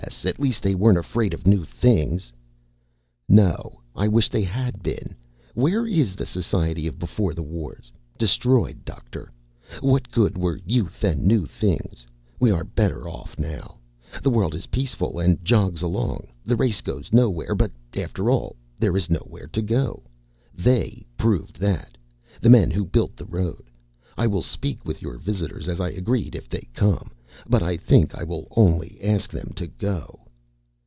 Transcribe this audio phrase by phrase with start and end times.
[0.25, 2.31] At least they weren't afraid of new things."
[3.29, 3.79] "No.
[3.95, 5.13] I wish they had been.
[5.55, 7.91] Where is the society of Beforethewars?
[8.17, 9.31] Destroyed, Doctor!
[9.79, 12.05] What good were youth and new things?
[12.39, 13.77] We are better off now.
[14.23, 16.27] The world is peaceful and jogs along.
[16.45, 20.03] The race goes nowhere but after all, there is nowhere to go.
[20.53, 21.95] They proved that.
[22.41, 23.69] The men who built the road.
[24.17, 27.11] I will speak with your visitors as I agreed, if they come.
[27.47, 30.17] But I think I will only ask them to go."